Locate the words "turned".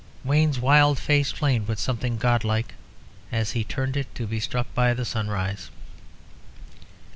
3.63-3.95